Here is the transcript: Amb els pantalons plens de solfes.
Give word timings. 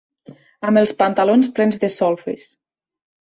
Amb 0.69 0.81
els 0.81 0.93
pantalons 1.01 1.51
plens 1.59 1.79
de 1.83 1.91
solfes. 1.97 2.47